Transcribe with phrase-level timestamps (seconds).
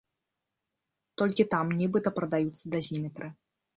[1.21, 3.27] Толькі там нібыта прадаюцца дазіметры.